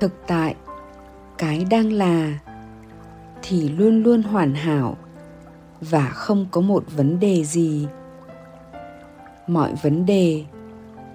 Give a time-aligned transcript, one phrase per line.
[0.00, 0.54] thực tại,
[1.38, 2.38] cái đang là
[3.42, 4.96] thì luôn luôn hoàn hảo
[5.80, 7.86] và không có một vấn đề gì.
[9.46, 10.44] Mọi vấn đề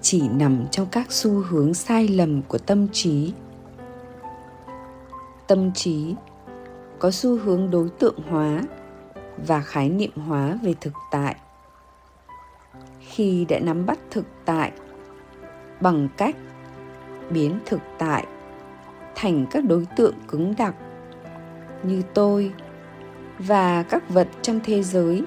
[0.00, 3.32] chỉ nằm trong các xu hướng sai lầm của tâm trí.
[5.46, 6.14] Tâm trí
[6.98, 8.62] có xu hướng đối tượng hóa
[9.46, 11.36] và khái niệm hóa về thực tại
[13.08, 14.72] khi đã nắm bắt thực tại
[15.80, 16.36] bằng cách
[17.30, 18.26] biến thực tại
[19.14, 20.74] thành các đối tượng cứng đặc
[21.82, 22.52] như tôi
[23.38, 25.22] và các vật trong thế giới.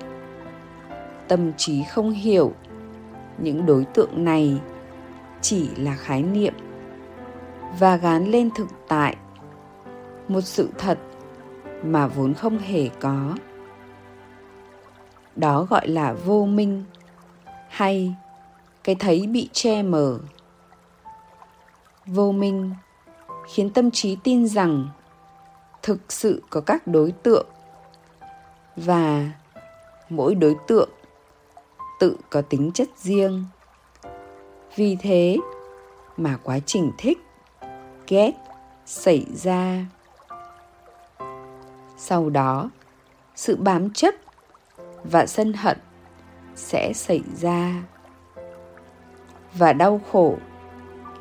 [1.27, 2.53] Tâm trí không hiểu
[3.37, 4.61] những đối tượng này
[5.41, 6.53] chỉ là khái niệm
[7.79, 9.15] và gán lên thực tại
[10.27, 10.99] một sự thật
[11.83, 13.35] mà vốn không hề có.
[15.35, 16.83] Đó gọi là vô minh
[17.75, 18.15] hay,
[18.83, 20.19] cái thấy bị che mờ.
[22.05, 22.73] Vô minh,
[23.47, 24.89] khiến tâm trí tin rằng
[25.81, 27.47] thực sự có các đối tượng
[28.75, 29.31] và
[30.09, 30.89] mỗi đối tượng
[31.99, 33.45] tự có tính chất riêng.
[34.75, 35.37] Vì thế
[36.17, 37.17] mà quá trình thích,
[38.07, 38.31] ghét
[38.85, 39.85] xảy ra.
[41.97, 42.69] Sau đó,
[43.35, 44.13] sự bám chấp
[45.03, 45.77] và sân hận
[46.55, 47.83] sẽ xảy ra.
[49.53, 50.37] Và đau khổ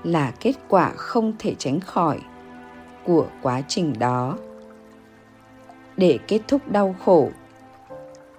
[0.04, 2.20] là kết quả không thể tránh khỏi
[3.04, 4.38] của quá trình đó.
[5.96, 7.30] Để kết thúc đau khổ,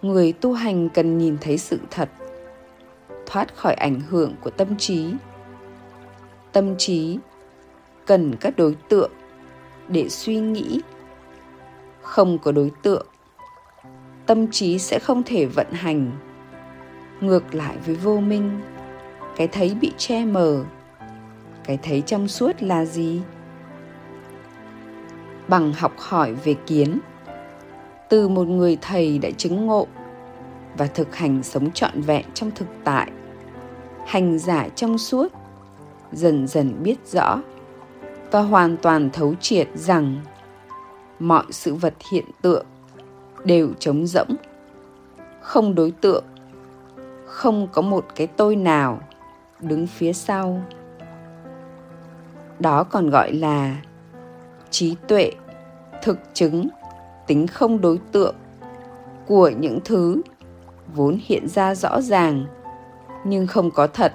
[0.01, 2.09] người tu hành cần nhìn thấy sự thật,
[3.25, 5.13] thoát khỏi ảnh hưởng của tâm trí.
[6.51, 7.17] Tâm trí
[8.05, 9.11] cần các đối tượng
[9.87, 10.81] để suy nghĩ.
[12.01, 13.07] Không có đối tượng,
[14.25, 16.11] tâm trí sẽ không thể vận hành
[17.21, 18.61] ngược lại với vô minh,
[19.35, 20.63] cái thấy bị che mờ,
[21.63, 23.21] cái thấy trong suốt là gì?
[25.47, 26.99] Bằng học hỏi về kiến,
[28.09, 29.87] từ một người thầy đã chứng ngộ
[30.77, 33.11] và thực hành sống trọn vẹn trong thực tại,
[34.05, 35.31] hành giả trong suốt,
[36.11, 37.41] dần dần biết rõ
[38.31, 40.21] và hoàn toàn thấu triệt rằng
[41.19, 42.65] mọi sự vật hiện tượng
[43.45, 44.35] đều trống rỗng,
[45.41, 46.23] không đối tượng
[47.25, 48.99] không có một cái tôi nào
[49.59, 50.61] đứng phía sau.
[52.59, 53.81] Đó còn gọi là
[54.69, 55.31] trí tuệ,
[56.01, 56.67] thực chứng,
[57.27, 58.35] tính không đối tượng
[59.27, 60.21] của những thứ
[60.95, 62.45] vốn hiện ra rõ ràng
[63.25, 64.13] nhưng không có thật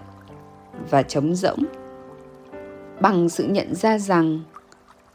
[0.90, 1.64] và trống rỗng.
[3.00, 4.40] Bằng sự nhận ra rằng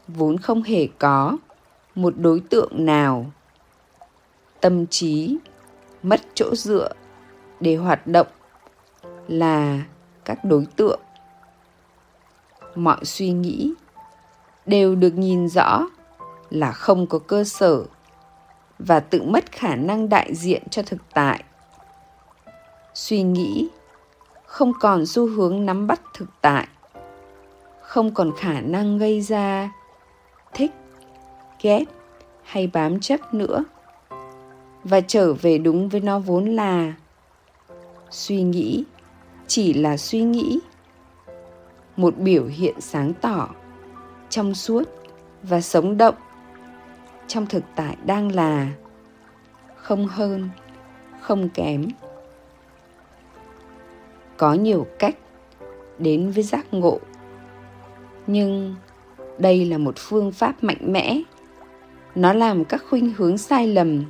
[0.08, 1.36] vốn không hề có
[1.94, 3.26] một đối tượng nào,
[4.60, 5.36] tâm trí
[6.02, 6.88] mất chỗ dựa
[7.60, 8.26] để hoạt động
[9.28, 9.82] là
[10.24, 11.00] các đối tượng.
[12.74, 13.72] Mọi suy nghĩ
[14.66, 15.86] đều được nhìn rõ
[16.50, 17.84] là không có cơ sở
[18.78, 21.44] và tự mất khả năng đại diện cho thực tại.
[22.94, 23.68] Suy nghĩ
[24.46, 26.68] không còn xu hướng nắm bắt thực tại,
[27.80, 29.72] không còn khả năng gây ra
[30.54, 30.70] thích,
[31.62, 31.84] ghét
[32.42, 33.64] hay bám chấp nữa
[34.84, 36.92] và trở về đúng với nó vốn là
[38.10, 38.84] suy nghĩ,
[39.46, 40.58] chỉ là suy nghĩ.
[41.96, 43.48] Một biểu hiện sáng tỏ
[44.28, 44.82] trong suốt
[45.42, 46.14] và sống động
[47.26, 48.68] trong thực tại đang là
[49.76, 50.48] không hơn,
[51.20, 51.88] không kém.
[54.36, 55.16] Có nhiều cách
[55.98, 56.98] đến với giác ngộ,
[58.26, 58.74] nhưng
[59.38, 61.22] đây là một phương pháp mạnh mẽ.
[62.14, 64.04] Nó làm các khuynh hướng sai lầm,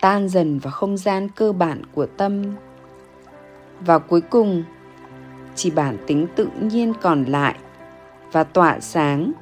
[0.00, 2.44] tan dần vào không gian cơ bản của tâm
[3.80, 4.64] và cuối cùng,
[5.54, 7.54] chỉ bản tính tự nhiên còn lại
[8.32, 9.32] và tỏa sáng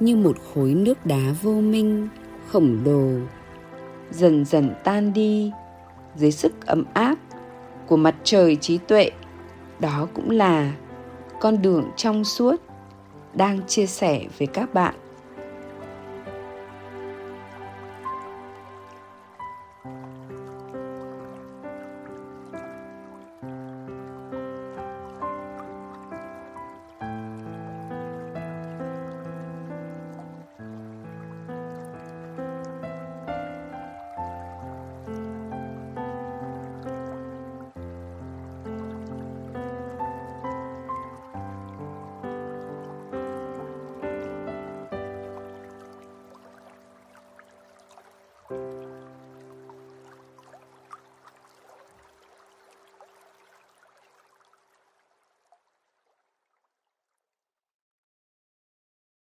[0.00, 2.08] như một khối nước đá vô minh,
[2.48, 3.26] khổng lồ,
[4.10, 5.52] dần dần tan đi
[6.16, 7.14] dưới sức ấm áp
[7.86, 9.10] của mặt trời trí tuệ.
[9.80, 10.72] Đó cũng là
[11.40, 12.56] con đường trong suốt
[13.34, 14.94] đang chia sẻ với các bạn.